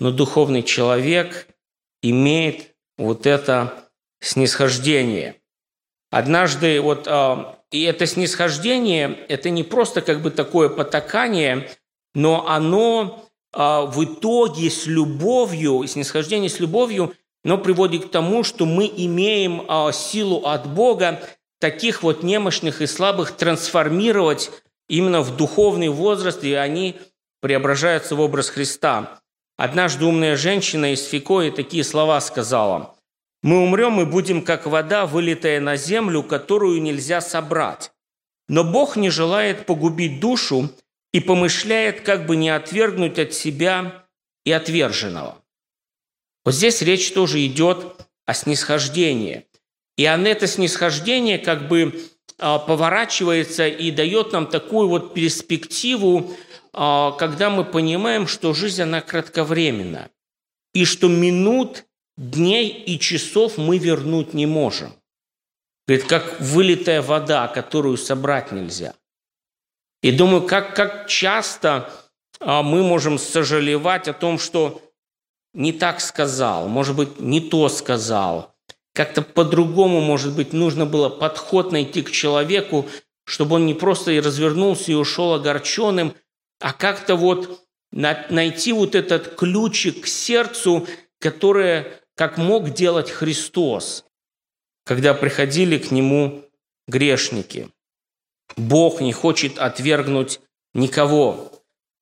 Но 0.00 0.10
духовный 0.10 0.62
человек 0.62 1.48
имеет 2.02 2.74
вот 2.96 3.26
это 3.26 3.90
снисхождение. 4.20 5.36
Однажды 6.10 6.80
вот 6.80 7.06
а, 7.08 7.58
и 7.74 7.82
это 7.82 8.06
снисхождение, 8.06 9.18
это 9.28 9.50
не 9.50 9.64
просто 9.64 10.00
как 10.00 10.22
бы 10.22 10.30
такое 10.30 10.68
потакание, 10.68 11.68
но 12.14 12.48
оно 12.48 13.28
а, 13.52 13.82
в 13.82 14.04
итоге 14.04 14.70
с 14.70 14.86
любовью, 14.86 15.84
снисхождение 15.88 16.48
с 16.48 16.60
любовью, 16.60 17.14
но 17.42 17.58
приводит 17.58 18.06
к 18.06 18.10
тому, 18.10 18.44
что 18.44 18.64
мы 18.64 18.86
имеем 18.96 19.64
а, 19.66 19.90
силу 19.90 20.46
от 20.46 20.68
Бога 20.68 21.20
таких 21.58 22.04
вот 22.04 22.22
немощных 22.22 22.80
и 22.80 22.86
слабых 22.86 23.32
трансформировать 23.32 24.52
именно 24.88 25.22
в 25.22 25.36
духовный 25.36 25.88
возраст, 25.88 26.42
и 26.44 26.54
они 26.54 26.96
преображаются 27.40 28.16
в 28.16 28.20
образ 28.20 28.50
Христа. 28.50 29.20
Однажды 29.56 30.04
умная 30.04 30.36
женщина 30.36 30.92
из 30.92 31.04
Фикои 31.06 31.50
такие 31.50 31.84
слова 31.84 32.20
сказала. 32.20 32.96
Мы 33.42 33.58
умрем 33.58 34.00
и 34.00 34.06
будем, 34.06 34.42
как 34.42 34.66
вода, 34.66 35.04
вылитая 35.06 35.60
на 35.60 35.76
землю, 35.76 36.22
которую 36.22 36.80
нельзя 36.80 37.20
собрать. 37.20 37.92
Но 38.48 38.64
Бог 38.64 38.96
не 38.96 39.10
желает 39.10 39.66
погубить 39.66 40.20
душу 40.20 40.70
и 41.12 41.20
помышляет, 41.20 42.00
как 42.00 42.26
бы 42.26 42.36
не 42.36 42.48
отвергнуть 42.48 43.18
от 43.18 43.34
себя 43.34 44.06
и 44.44 44.52
отверженного. 44.52 45.36
Вот 46.44 46.54
здесь 46.54 46.82
речь 46.82 47.12
тоже 47.12 47.44
идет 47.44 48.06
о 48.26 48.34
снисхождении. 48.34 49.46
И 49.96 50.02
это 50.02 50.46
снисхождение 50.46 51.38
как 51.38 51.68
бы 51.68 52.02
поворачивается 52.58 53.68
и 53.68 53.90
дает 53.90 54.32
нам 54.32 54.46
такую 54.46 54.88
вот 54.88 55.14
перспективу, 55.14 56.34
а, 56.72 57.12
когда 57.12 57.50
мы 57.50 57.64
понимаем, 57.64 58.26
что 58.26 58.52
жизнь, 58.52 58.82
она 58.82 59.00
кратковременна. 59.00 60.10
И 60.72 60.84
что 60.84 61.08
минут 61.08 61.84
дней 62.16 62.68
и 62.68 62.98
часов 62.98 63.58
мы 63.58 63.78
вернуть 63.78 64.34
не 64.34 64.46
можем. 64.46 64.92
Говорит, 65.86 66.06
как 66.06 66.40
вылитая 66.40 67.02
вода, 67.02 67.46
которую 67.48 67.96
собрать 67.96 68.50
нельзя. 68.50 68.94
И 70.02 70.10
думаю, 70.10 70.42
как, 70.42 70.74
как 70.74 71.08
часто 71.08 71.90
а, 72.40 72.62
мы 72.62 72.82
можем 72.82 73.18
сожалевать 73.18 74.08
о 74.08 74.12
том, 74.12 74.38
что 74.38 74.82
не 75.52 75.72
так 75.72 76.00
сказал, 76.00 76.68
может 76.68 76.96
быть, 76.96 77.20
не 77.20 77.40
то 77.40 77.68
сказал. 77.68 78.53
Как-то 78.94 79.22
по-другому, 79.22 80.00
может 80.00 80.34
быть, 80.34 80.52
нужно 80.52 80.86
было 80.86 81.08
подход 81.08 81.72
найти 81.72 82.02
к 82.02 82.12
человеку, 82.12 82.88
чтобы 83.24 83.56
он 83.56 83.66
не 83.66 83.74
просто 83.74 84.12
и 84.12 84.20
развернулся 84.20 84.92
и 84.92 84.94
ушел 84.94 85.34
огорченным, 85.34 86.14
а 86.60 86.72
как-то 86.72 87.16
вот 87.16 87.60
найти 87.90 88.72
вот 88.72 88.94
этот 88.94 89.34
ключик 89.34 90.04
к 90.04 90.06
сердцу, 90.06 90.86
которое 91.18 92.00
как 92.14 92.38
мог 92.38 92.70
делать 92.70 93.10
Христос, 93.10 94.04
когда 94.84 95.12
приходили 95.12 95.78
к 95.78 95.90
Нему 95.90 96.44
грешники. 96.86 97.70
Бог 98.56 99.00
не 99.00 99.12
хочет 99.12 99.58
отвергнуть 99.58 100.40
никого. 100.72 101.50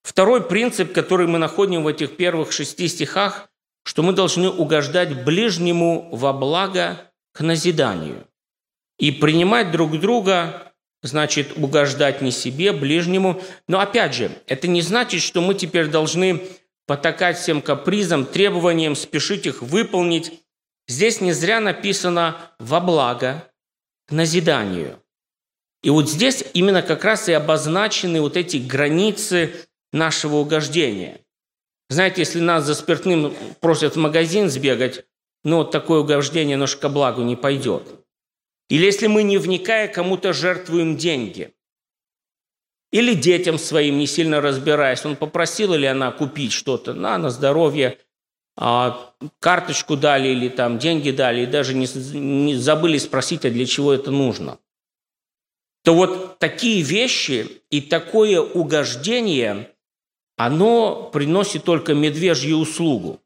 Второй 0.02 0.46
принцип, 0.46 0.92
который 0.92 1.26
мы 1.26 1.38
находим 1.38 1.84
в 1.84 1.88
этих 1.88 2.16
первых 2.16 2.52
шести 2.52 2.88
стихах, 2.88 3.48
что 3.84 4.02
мы 4.02 4.12
должны 4.12 4.50
угождать 4.50 5.24
ближнему 5.24 6.08
во 6.12 6.32
благо 6.32 7.12
к 7.32 7.40
назиданию. 7.40 8.26
И 8.98 9.10
принимать 9.10 9.70
друг 9.70 9.98
друга 9.98 10.72
значит 11.02 11.56
угождать 11.56 12.22
не 12.22 12.30
себе, 12.30 12.72
ближнему. 12.72 13.42
Но 13.66 13.80
опять 13.80 14.14
же, 14.14 14.30
это 14.46 14.68
не 14.68 14.82
значит, 14.82 15.20
что 15.20 15.40
мы 15.40 15.54
теперь 15.54 15.88
должны 15.88 16.42
потакать 16.86 17.38
всем 17.38 17.60
капризам, 17.60 18.24
требованиям, 18.24 18.94
спешить 18.94 19.46
их 19.46 19.62
выполнить. 19.62 20.40
Здесь 20.88 21.20
не 21.20 21.32
зря 21.32 21.60
написано 21.60 22.36
«во 22.58 22.80
благо», 22.80 23.48
к 24.06 24.12
назиданию. 24.12 24.98
И 25.82 25.90
вот 25.90 26.08
здесь 26.08 26.44
именно 26.54 26.82
как 26.82 27.04
раз 27.04 27.28
и 27.28 27.32
обозначены 27.32 28.20
вот 28.20 28.36
эти 28.36 28.56
границы 28.56 29.54
нашего 29.92 30.36
угождения. 30.36 31.21
Знаете, 31.92 32.22
если 32.22 32.40
нас 32.40 32.64
за 32.64 32.74
спиртным 32.74 33.34
просят 33.60 33.94
в 33.94 33.98
магазин 33.98 34.48
сбегать, 34.48 35.04
ну, 35.44 35.64
такое 35.64 36.00
угождение 36.00 36.52
немножко 36.52 36.88
благу 36.88 37.22
не 37.22 37.36
пойдет. 37.36 37.82
Или 38.68 38.86
если 38.86 39.06
мы, 39.06 39.22
не 39.22 39.38
вникая, 39.38 39.88
кому-то 39.88 40.32
жертвуем 40.32 40.96
деньги– 40.96 41.52
или 42.92 43.14
детям 43.14 43.58
своим, 43.58 43.98
не 43.98 44.06
сильно 44.06 44.40
разбираясь, 44.40 45.04
он 45.04 45.16
попросил 45.16 45.74
или 45.74 45.86
она 45.86 46.12
купить 46.12 46.52
что-то, 46.52 46.92
на, 46.92 47.16
на 47.16 47.30
здоровье, 47.30 47.98
а, 48.54 49.14
карточку 49.40 49.96
дали 49.96 50.28
или 50.28 50.50
там 50.50 50.78
деньги 50.78 51.10
дали, 51.10 51.42
и 51.42 51.46
даже 51.46 51.74
не, 51.74 51.86
не 52.18 52.54
забыли 52.54 52.98
спросить, 52.98 53.46
а 53.46 53.50
для 53.50 53.64
чего 53.64 53.94
это 53.94 54.10
нужно. 54.10 54.58
То 55.84 55.94
вот 55.94 56.38
такие 56.38 56.82
вещи 56.82 57.62
и 57.70 57.80
такое 57.80 58.40
угождение, 58.40 59.70
оно 60.36 61.10
приносит 61.12 61.64
только 61.64 61.94
медвежью 61.94 62.56
услугу. 62.56 63.20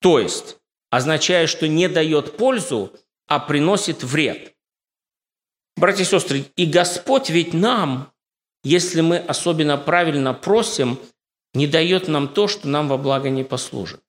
То 0.00 0.18
есть 0.18 0.58
означает, 0.90 1.48
что 1.48 1.68
не 1.68 1.88
дает 1.88 2.36
пользу, 2.36 2.92
а 3.26 3.38
приносит 3.38 4.02
вред. 4.02 4.54
Братья 5.76 6.02
и 6.02 6.06
сестры, 6.06 6.44
и 6.56 6.66
Господь 6.66 7.30
ведь 7.30 7.54
нам 7.54 8.12
если 8.64 9.00
мы 9.00 9.18
особенно 9.18 9.76
правильно 9.76 10.34
просим, 10.34 10.98
не 11.54 11.66
дает 11.66 12.08
нам 12.08 12.28
то, 12.28 12.48
что 12.48 12.68
нам 12.68 12.88
во 12.88 12.96
благо 12.96 13.28
не 13.28 13.44
послужит. 13.44 14.02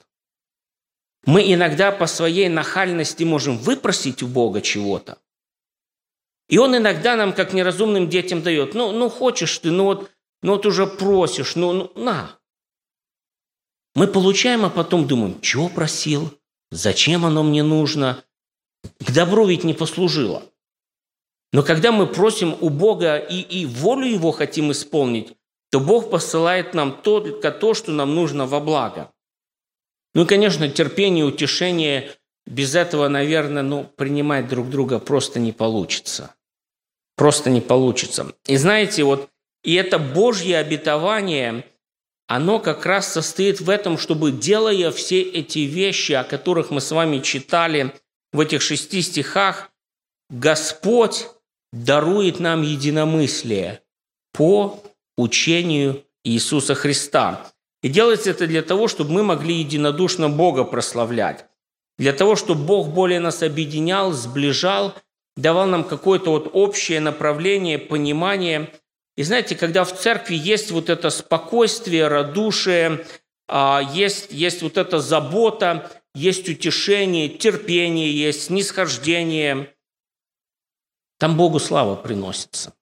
Мы 1.25 1.53
иногда 1.53 1.91
по 1.91 2.05
своей 2.05 2.49
нахальности 2.49 3.23
можем 3.23 3.57
выпросить 3.57 4.21
у 4.21 4.27
Бога 4.27 4.61
чего-то. 4.61 5.17
И 6.49 6.57
Он 6.57 6.75
иногда 6.75 7.15
нам, 7.15 7.33
как 7.33 7.53
неразумным 7.53 8.09
детям, 8.09 8.43
дает. 8.43 8.75
Ну, 8.75 8.91
ну 8.91 9.09
хочешь 9.09 9.57
ты, 9.57 9.71
ну 9.71 9.85
вот, 9.85 10.11
ну 10.43 10.53
вот 10.53 10.65
уже 10.65 10.85
просишь, 10.85 11.55
ну, 11.55 11.73
ну 11.73 11.91
на. 11.95 12.37
Мы 13.95 14.07
получаем, 14.07 14.65
а 14.65 14.69
потом 14.69 15.07
думаем, 15.07 15.39
чего 15.41 15.69
просил, 15.69 16.31
зачем 16.71 17.25
оно 17.25 17.43
мне 17.43 17.63
нужно. 17.63 18.23
К 18.99 19.11
добру 19.11 19.45
ведь 19.45 19.63
не 19.63 19.73
послужило. 19.73 20.43
Но 21.53 21.63
когда 21.63 21.91
мы 21.91 22.07
просим 22.07 22.57
у 22.59 22.69
Бога 22.69 23.17
и, 23.17 23.39
и 23.39 23.65
волю 23.65 24.05
Его 24.05 24.31
хотим 24.31 24.71
исполнить, 24.71 25.33
то 25.71 25.79
Бог 25.79 26.09
посылает 26.09 26.73
нам 26.73 27.01
только 27.01 27.51
то, 27.51 27.73
что 27.73 27.91
нам 27.91 28.13
нужно 28.13 28.45
во 28.45 28.59
благо. 28.59 29.11
Ну 30.13 30.23
и, 30.23 30.27
конечно, 30.27 30.67
терпение, 30.69 31.25
утешение, 31.25 32.11
без 32.45 32.75
этого, 32.75 33.07
наверное, 33.07 33.63
ну, 33.63 33.83
принимать 33.83 34.47
друг 34.47 34.69
друга 34.69 34.99
просто 34.99 35.39
не 35.39 35.51
получится. 35.51 36.35
Просто 37.15 37.49
не 37.49 37.61
получится. 37.61 38.33
И 38.45 38.57
знаете, 38.57 39.03
вот 39.03 39.29
и 39.63 39.73
это 39.75 39.99
Божье 39.99 40.57
обетование, 40.57 41.65
оно 42.27 42.59
как 42.59 42.85
раз 42.85 43.11
состоит 43.11 43.61
в 43.61 43.69
этом, 43.69 43.97
чтобы, 43.97 44.31
делая 44.31 44.91
все 44.91 45.21
эти 45.21 45.59
вещи, 45.59 46.13
о 46.13 46.23
которых 46.23 46.71
мы 46.71 46.81
с 46.81 46.91
вами 46.91 47.19
читали 47.19 47.93
в 48.31 48.39
этих 48.39 48.61
шести 48.61 49.01
стихах, 49.01 49.71
Господь 50.29 51.27
дарует 51.71 52.39
нам 52.39 52.61
единомыслие 52.61 53.81
по 54.31 54.83
учению 55.17 56.03
Иисуса 56.23 56.75
Христа. 56.75 57.51
И 57.81 57.89
делается 57.89 58.31
это 58.31 58.47
для 58.47 58.61
того, 58.61 58.87
чтобы 58.87 59.11
мы 59.11 59.23
могли 59.23 59.55
единодушно 59.55 60.29
Бога 60.29 60.63
прославлять. 60.63 61.45
Для 61.97 62.13
того, 62.13 62.35
чтобы 62.35 62.63
Бог 62.63 62.89
более 62.89 63.19
нас 63.19 63.43
объединял, 63.43 64.11
сближал, 64.13 64.95
давал 65.35 65.67
нам 65.67 65.83
какое-то 65.83 66.31
вот 66.31 66.49
общее 66.53 66.99
направление, 66.99 67.77
понимание. 67.77 68.71
И 69.15 69.23
знаете, 69.23 69.55
когда 69.55 69.83
в 69.83 69.93
церкви 69.97 70.35
есть 70.35 70.71
вот 70.71 70.89
это 70.89 71.09
спокойствие, 71.09 72.07
радушие, 72.07 73.05
а, 73.47 73.81
есть, 73.93 74.31
есть 74.31 74.61
вот 74.61 74.77
эта 74.77 74.99
забота, 74.99 75.91
есть 76.15 76.49
утешение, 76.49 77.29
терпение, 77.29 78.11
есть 78.11 78.45
снисхождение, 78.45 79.73
там 81.23 81.37
Богу 81.37 81.59
слава 81.59 81.95
приносится. 81.95 82.73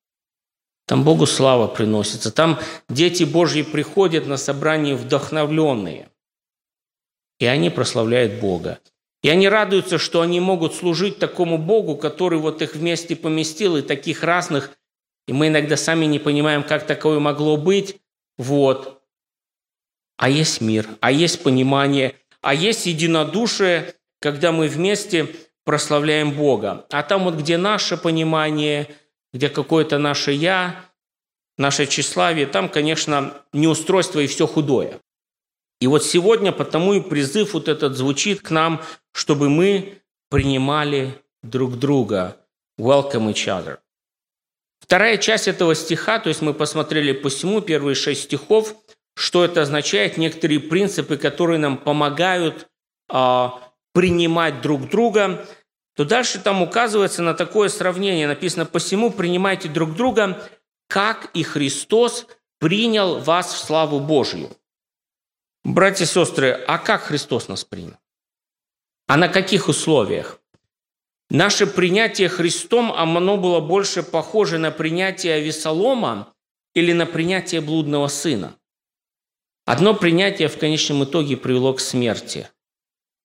Там 0.88 1.04
Богу 1.04 1.28
слава 1.28 1.68
приносится. 1.68 2.32
Там 2.32 2.60
дети 2.90 3.24
Божьи 3.24 3.62
приходят 3.62 4.26
на 4.26 4.36
собрание 4.36 4.96
вдохновленные. 4.96 6.10
И 7.40 7.46
они 7.46 7.70
прославляют 7.70 8.42
Бога. 8.42 8.80
И 9.22 9.30
они 9.30 9.48
радуются, 9.48 10.00
что 10.00 10.22
они 10.22 10.40
могут 10.40 10.74
служить 10.74 11.20
такому 11.20 11.60
Богу, 11.60 11.96
который 11.96 12.40
вот 12.40 12.64
их 12.64 12.74
вместе 12.74 13.16
поместил, 13.16 13.78
и 13.78 13.84
таких 13.84 14.24
разных. 14.24 14.72
И 15.28 15.34
мы 15.34 15.48
иногда 15.48 15.78
сами 15.78 16.06
не 16.06 16.20
понимаем, 16.20 16.64
как 16.64 16.86
такое 16.86 17.20
могло 17.20 17.58
быть. 17.58 18.00
Вот. 18.38 19.02
А 20.18 20.30
есть 20.30 20.62
мир, 20.62 20.88
а 21.00 21.12
есть 21.12 21.42
понимание, 21.44 22.16
а 22.42 22.54
есть 22.54 22.86
единодушие, 22.86 23.96
когда 24.20 24.52
мы 24.52 24.68
вместе 24.68 25.36
прославляем 25.64 26.32
Бога. 26.32 26.86
А 26.92 27.04
там 27.04 27.24
вот, 27.24 27.36
где 27.36 27.58
наше 27.58 27.98
понимание, 27.98 28.96
где 29.34 29.50
какое-то 29.50 29.98
наше 29.98 30.32
«я», 30.32 30.86
наше 31.58 31.86
тщеславие, 31.86 32.48
там, 32.48 32.70
конечно, 32.70 33.34
неустройство 33.54 34.20
и 34.20 34.28
все 34.28 34.48
худое. 34.48 35.00
И 35.80 35.88
вот 35.88 36.04
сегодня 36.04 36.52
потому 36.52 36.94
и 36.94 37.02
призыв 37.02 37.54
вот 37.54 37.68
этот 37.68 37.96
звучит 37.96 38.42
к 38.42 38.52
нам, 38.52 38.82
чтобы 39.14 39.50
мы 39.50 40.02
принимали 40.30 41.20
друг 41.44 41.78
друга. 41.78 42.38
Welcome 42.80 43.32
each 43.32 43.48
other. 43.48 43.80
Вторая 44.92 45.18
часть 45.18 45.48
этого 45.48 45.74
стиха, 45.74 46.20
то 46.20 46.28
есть 46.28 46.42
мы 46.42 46.54
посмотрели 46.54 47.14
по 47.14 47.30
всему 47.30 47.62
первые 47.62 47.96
шесть 47.96 48.24
стихов, 48.24 48.76
что 49.16 49.46
это 49.46 49.62
означает, 49.62 50.18
некоторые 50.18 50.60
принципы, 50.60 51.16
которые 51.16 51.60
нам 51.60 51.78
помогают 51.78 52.68
а, 53.10 53.72
принимать 53.94 54.60
друг 54.60 54.90
друга, 54.90 55.48
то 55.96 56.04
дальше 56.04 56.42
там 56.42 56.62
указывается 56.62 57.24
на 57.24 57.34
такое 57.34 57.70
сравнение. 57.70 58.28
Написано, 58.28 58.66
«Посему 58.66 59.12
принимайте 59.12 59.70
друг 59.70 59.96
друга, 59.96 60.46
как 60.90 61.30
и 61.34 61.44
Христос 61.44 62.28
принял 62.60 63.22
вас 63.22 63.54
в 63.54 63.60
славу 63.60 64.02
Божью». 64.02 64.50
Братья 65.64 66.04
и 66.04 66.08
сестры, 66.08 66.52
а 66.68 66.78
как 66.78 67.04
Христос 67.04 67.48
нас 67.48 67.64
принял? 67.64 67.96
А 69.08 69.16
на 69.16 69.30
каких 69.30 69.70
условиях? 69.70 70.41
Наше 71.32 71.66
принятие 71.66 72.30
Христом, 72.30 72.92
оно 72.92 73.38
было 73.38 73.60
больше 73.60 74.04
похоже 74.04 74.58
на 74.58 74.70
принятие 74.70 75.36
Авесолома 75.36 76.34
или 76.76 76.94
на 76.94 77.06
принятие 77.06 77.62
блудного 77.62 78.08
сына. 78.08 78.56
Одно 79.66 79.96
принятие 79.96 80.48
в 80.48 80.58
конечном 80.60 81.04
итоге 81.04 81.38
привело 81.38 81.74
к 81.74 81.80
смерти– 81.80 82.48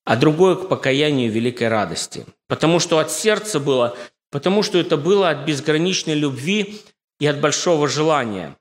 а 0.06 0.14
другое 0.16 0.54
к 0.54 0.68
покаянию 0.68 1.30
великой 1.30 1.68
радости. 1.68 2.24
Потому 2.46 2.78
что 2.78 3.00
от 3.00 3.10
сердца 3.10 3.58
было, 3.58 3.98
потому 4.30 4.62
что 4.62 4.78
это 4.78 4.96
было 4.96 5.30
от 5.30 5.44
безграничной 5.44 6.14
любви 6.14 6.80
и 7.18 7.26
от 7.26 7.40
большого 7.40 7.88
желания. 7.88 8.56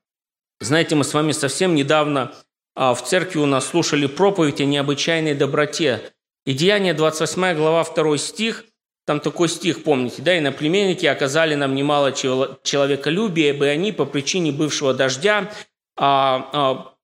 Знаете, 0.59 0.95
мы 0.95 1.03
с 1.03 1.13
вами 1.13 1.33
совсем 1.33 1.75
недавно 1.75 2.33
а, 2.75 2.95
в 2.95 3.05
церкви 3.05 3.39
у 3.39 3.45
нас 3.45 3.67
слушали 3.67 4.07
проповедь 4.07 4.59
о 4.59 4.65
необычайной 4.65 5.35
доброте. 5.35 6.11
И 6.47 6.53
Деяние 6.53 6.95
28 6.95 7.55
глава 7.55 7.83
2 7.83 8.17
стих, 8.17 8.65
там 9.05 9.19
такой 9.19 9.49
стих, 9.49 9.83
помните, 9.83 10.21
да, 10.21 10.35
«И 10.35 10.41
на 10.41 10.51
племенники 10.51 11.05
оказали 11.05 11.55
нам 11.55 11.75
немало 11.75 12.11
человеколюбия, 12.11 13.51
ибо 13.53 13.67
они 13.67 13.91
по 13.91 14.05
причине 14.05 14.51
бывшего 14.51 14.93
дождя 14.93 15.51
а, 15.95 16.49
а, 16.53 16.95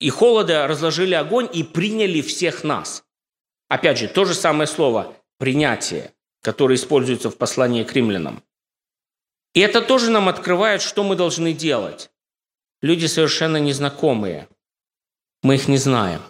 и 0.00 0.10
холода 0.10 0.66
разложили 0.66 1.14
огонь 1.14 1.48
и 1.52 1.62
приняли 1.62 2.20
всех 2.20 2.64
нас». 2.64 3.04
Опять 3.68 3.98
же, 3.98 4.08
то 4.08 4.24
же 4.24 4.34
самое 4.34 4.66
слово 4.66 5.14
«принятие», 5.38 6.12
которое 6.42 6.74
используется 6.74 7.30
в 7.30 7.36
послании 7.36 7.84
к 7.84 7.92
римлянам. 7.92 8.42
И 9.54 9.60
это 9.60 9.80
тоже 9.80 10.10
нам 10.10 10.28
открывает, 10.28 10.82
что 10.82 11.04
мы 11.04 11.14
должны 11.16 11.52
делать. 11.52 12.10
Люди 12.82 13.06
совершенно 13.06 13.56
незнакомые. 13.58 14.48
Мы 15.42 15.56
их 15.56 15.68
не 15.68 15.78
знаем. 15.78 16.20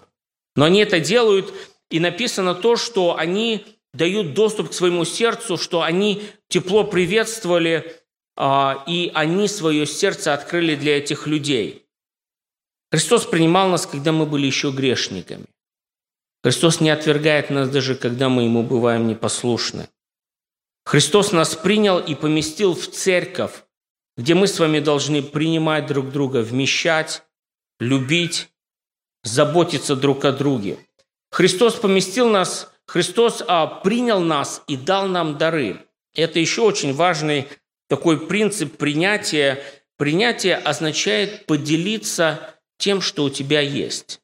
Но 0.54 0.64
они 0.64 0.80
это 0.80 1.00
делают, 1.00 1.52
и 1.90 2.00
написано 2.00 2.54
то, 2.54 2.76
что 2.76 3.16
они 3.16 3.77
дают 3.94 4.34
доступ 4.34 4.70
к 4.70 4.74
своему 4.74 5.04
сердцу, 5.04 5.56
что 5.56 5.82
они 5.82 6.22
тепло 6.48 6.84
приветствовали, 6.84 7.96
а, 8.36 8.84
и 8.86 9.10
они 9.14 9.48
свое 9.48 9.86
сердце 9.86 10.34
открыли 10.34 10.74
для 10.76 10.98
этих 10.98 11.26
людей. 11.26 11.86
Христос 12.90 13.26
принимал 13.26 13.68
нас, 13.68 13.86
когда 13.86 14.12
мы 14.12 14.26
были 14.26 14.46
еще 14.46 14.70
грешниками. 14.70 15.46
Христос 16.42 16.80
не 16.80 16.90
отвергает 16.90 17.50
нас 17.50 17.68
даже, 17.68 17.96
когда 17.96 18.28
мы 18.28 18.44
Ему 18.44 18.62
бываем 18.62 19.08
непослушны. 19.08 19.88
Христос 20.84 21.32
нас 21.32 21.54
принял 21.54 21.98
и 21.98 22.14
поместил 22.14 22.74
в 22.74 22.86
церковь, 22.86 23.64
где 24.16 24.34
мы 24.34 24.46
с 24.46 24.58
вами 24.58 24.80
должны 24.80 25.22
принимать 25.22 25.86
друг 25.86 26.10
друга, 26.10 26.38
вмещать, 26.38 27.22
любить, 27.78 28.48
заботиться 29.22 29.96
друг 29.96 30.24
о 30.24 30.32
друге. 30.32 30.78
Христос 31.30 31.74
поместил 31.74 32.30
нас, 32.30 32.72
Христос 32.88 33.44
а, 33.46 33.66
принял 33.66 34.20
нас 34.20 34.62
и 34.66 34.76
дал 34.76 35.08
нам 35.08 35.36
дары. 35.36 35.86
Это 36.14 36.38
еще 36.38 36.62
очень 36.62 36.94
важный 36.94 37.46
такой 37.86 38.26
принцип 38.26 38.78
принятия. 38.78 39.62
Принятие 39.98 40.56
означает 40.56 41.44
поделиться 41.44 42.54
тем, 42.78 43.02
что 43.02 43.24
у 43.24 43.30
тебя 43.30 43.60
есть. 43.60 44.20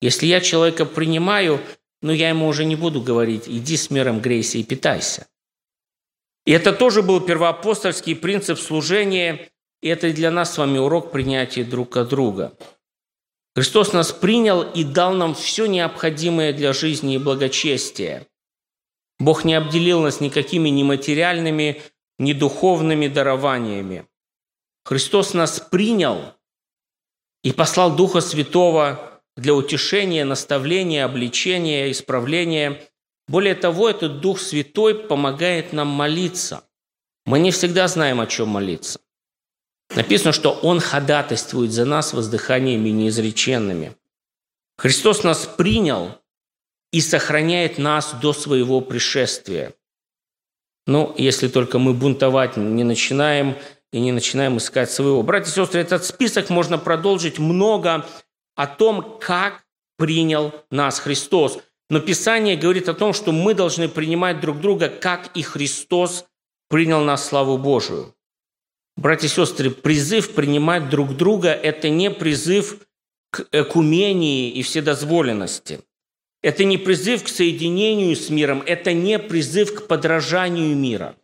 Если 0.00 0.26
я 0.26 0.40
человека 0.40 0.86
принимаю, 0.86 1.60
ну 2.00 2.10
я 2.12 2.30
ему 2.30 2.46
уже 2.46 2.64
не 2.64 2.74
буду 2.74 3.02
говорить, 3.02 3.44
иди 3.46 3.76
с 3.76 3.90
миром 3.90 4.20
грейся 4.20 4.56
и 4.56 4.64
питайся. 4.64 5.26
И 6.46 6.52
это 6.52 6.72
тоже 6.72 7.02
был 7.02 7.20
первоапостольский 7.20 8.16
принцип 8.16 8.58
служения, 8.58 9.50
и 9.82 9.88
это 9.88 10.10
для 10.12 10.30
нас 10.30 10.54
с 10.54 10.58
вами 10.58 10.78
урок 10.78 11.12
принятия 11.12 11.64
друг 11.64 11.98
от 11.98 12.08
друга. 12.08 12.56
Христос 13.54 13.92
нас 13.92 14.12
принял 14.12 14.62
и 14.62 14.84
дал 14.84 15.12
нам 15.14 15.34
все 15.34 15.66
необходимое 15.66 16.52
для 16.52 16.72
жизни 16.72 17.14
и 17.14 17.18
благочестия. 17.18 18.26
Бог 19.18 19.44
не 19.44 19.54
обделил 19.54 20.00
нас 20.00 20.20
никакими 20.20 20.68
ни 20.68 20.82
материальными, 20.82 21.82
ни 22.18 22.32
духовными 22.32 23.08
дарованиями. 23.08 24.06
Христос 24.84 25.34
нас 25.34 25.60
принял 25.60 26.34
и 27.42 27.52
послал 27.52 27.94
Духа 27.94 28.20
Святого 28.20 29.20
для 29.36 29.54
утешения, 29.54 30.24
наставления, 30.24 31.04
обличения, 31.04 31.90
исправления. 31.90 32.80
Более 33.26 33.54
того, 33.54 33.88
этот 33.88 34.20
Дух 34.20 34.40
Святой 34.40 34.94
помогает 34.94 35.72
нам 35.72 35.88
молиться. 35.88 36.64
Мы 37.26 37.38
не 37.38 37.50
всегда 37.50 37.86
знаем, 37.88 38.20
о 38.20 38.26
чем 38.26 38.48
молиться. 38.48 39.00
Написано, 39.94 40.32
что 40.32 40.52
Он 40.52 40.80
ходатайствует 40.80 41.72
за 41.72 41.84
нас 41.84 42.12
воздыханиями 42.12 42.90
неизреченными. 42.90 43.96
Христос 44.76 45.24
нас 45.24 45.46
принял 45.46 46.18
и 46.92 47.00
сохраняет 47.00 47.78
нас 47.78 48.14
до 48.14 48.32
своего 48.32 48.80
пришествия. 48.80 49.74
Ну, 50.86 51.14
если 51.18 51.48
только 51.48 51.78
мы 51.78 51.92
бунтовать 51.94 52.56
не 52.56 52.84
начинаем 52.84 53.56
и 53.92 54.00
не 54.00 54.12
начинаем 54.12 54.58
искать 54.58 54.90
своего. 54.90 55.22
Братья 55.22 55.50
и 55.50 55.54
сестры, 55.54 55.80
этот 55.80 56.04
список 56.04 56.50
можно 56.50 56.78
продолжить 56.78 57.38
много 57.38 58.06
о 58.54 58.66
том, 58.66 59.18
как 59.20 59.64
принял 59.96 60.54
нас 60.70 61.00
Христос. 61.00 61.58
Но 61.90 62.00
Писание 62.00 62.56
говорит 62.56 62.88
о 62.88 62.94
том, 62.94 63.12
что 63.12 63.32
мы 63.32 63.54
должны 63.54 63.88
принимать 63.88 64.40
друг 64.40 64.60
друга, 64.60 64.88
как 64.88 65.30
и 65.34 65.42
Христос 65.42 66.26
принял 66.68 67.02
нас 67.02 67.26
славу 67.26 67.58
Божию. 67.58 68.14
Братья 68.98 69.28
и 69.28 69.30
сестры, 69.30 69.70
призыв 69.70 70.34
принимать 70.34 70.90
друг 70.90 71.16
друга– 71.16 71.50
это 71.52 71.88
не 71.88 72.10
призыв 72.10 72.80
к 73.30 73.46
экумении 73.52 74.50
и 74.50 74.62
вседозволенности. 74.62 75.82
Это 76.42 76.64
не 76.64 76.78
призыв 76.78 77.22
к 77.22 77.28
соединению 77.28 78.16
с 78.16 78.28
миром, 78.28 78.60
это 78.66 78.92
не 78.92 79.20
призыв 79.20 79.72
к 79.72 79.86
подражанию 79.86 80.74
мира. 80.74 81.14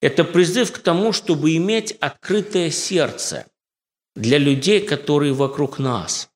Это 0.00 0.22
призыв 0.22 0.70
к 0.70 0.78
тому, 0.78 1.12
чтобы 1.12 1.56
иметь 1.56 1.96
открытое 1.98 2.70
сердце– 2.70 3.46
для 4.14 4.38
людей, 4.38 4.80
которые 4.80 5.32
вокруг 5.32 5.80
нас. 5.80 6.30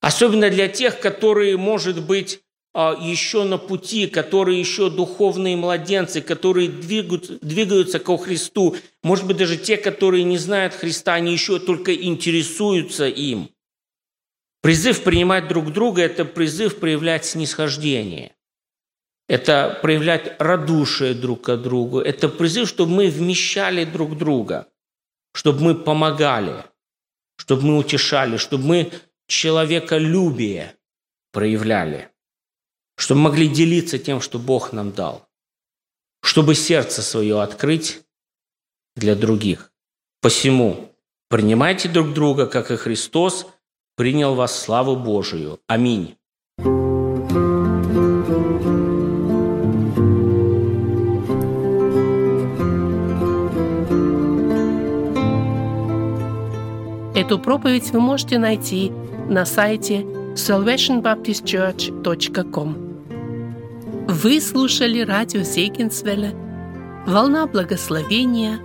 Особенно 0.00 0.48
для 0.48 0.68
тех, 0.68 0.98
которые, 0.98 1.58
может 1.58 2.02
быть, 2.06 2.40
еще 2.74 3.44
на 3.44 3.56
пути, 3.56 4.06
которые 4.08 4.58
еще 4.58 4.90
духовные 4.90 5.56
младенцы, 5.56 6.20
которые 6.20 6.68
двигаются, 6.68 7.38
двигаются 7.40 7.98
ко 8.00 8.16
Христу. 8.16 8.76
Может 9.02 9.26
быть, 9.26 9.36
даже 9.36 9.56
те, 9.56 9.76
которые 9.76 10.24
не 10.24 10.38
знают 10.38 10.74
Христа, 10.74 11.14
они 11.14 11.32
еще 11.32 11.60
только 11.60 11.94
интересуются 11.94 13.06
им. 13.06 13.50
Призыв 14.60 15.04
принимать 15.04 15.46
друг 15.46 15.72
друга– 15.72 16.02
это 16.04 16.24
призыв 16.24 16.80
проявлять 16.80 17.24
снисхождение. 17.24 18.34
Это 19.28 19.78
проявлять 19.80 20.36
радушие 20.38 21.14
друг 21.14 21.42
к 21.42 21.56
другу. 21.56 22.00
Это 22.00 22.28
призыв, 22.28 22.68
чтобы 22.68 22.92
мы 22.92 23.08
вмещали 23.08 23.84
друг 23.84 24.18
друга, 24.18 24.66
чтобы 25.32 25.60
мы 25.60 25.74
помогали, 25.74 26.64
чтобы 27.36 27.62
мы 27.62 27.78
утешали, 27.78 28.36
чтобы 28.36 28.64
мы 28.64 28.92
человеколюбие 29.26 30.74
проявляли, 31.32 32.08
чтобы 32.96 33.20
могли 33.20 33.48
делиться 33.48 33.98
тем, 33.98 34.20
что 34.20 34.38
Бог 34.38 34.72
нам 34.72 34.92
дал, 34.92 35.26
чтобы 36.22 36.54
сердце 36.54 37.02
свое 37.02 37.40
открыть 37.40 38.02
для 38.96 39.14
других. 39.14 39.72
Посему 40.20 40.92
принимайте 41.28 41.88
друг 41.88 42.12
друга, 42.12 42.46
как 42.46 42.70
и 42.70 42.76
Христос 42.76 43.46
принял 43.96 44.34
вас 44.34 44.58
славу 44.58 44.96
Божию. 44.96 45.60
Аминь. 45.66 46.16
Эту 57.14 57.38
проповедь 57.38 57.90
вы 57.90 58.00
можете 58.00 58.38
найти 58.38 58.90
на 59.28 59.46
сайте 59.46 60.04
salvationbaptistchurch.com. 60.34 62.76
Вы 64.08 64.40
слушали 64.40 65.00
радио 65.00 65.42
Зейгенсвелля 65.42 66.32
«Волна 67.06 67.46
благословения», 67.46 68.58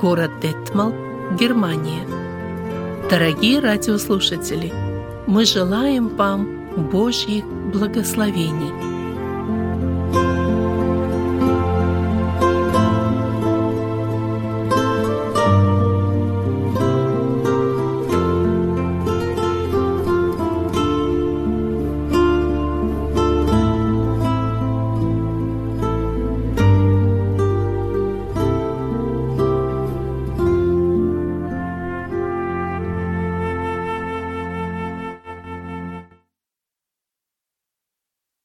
город 0.00 0.30
Детмал, 0.40 0.94
Германия. 1.38 2.06
Дорогие 3.10 3.60
радиослушатели, 3.60 4.72
мы 5.26 5.44
желаем 5.44 6.08
вам 6.08 6.70
Божьих 6.90 7.44
благословений– 7.44 8.72